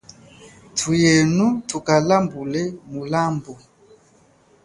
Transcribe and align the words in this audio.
Thuyenu 0.77 1.45
thukalambule 1.67 2.63
mulambu. 2.91 3.53